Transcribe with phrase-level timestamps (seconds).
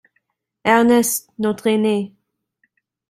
[0.65, 2.15] Ernest, notre aîné.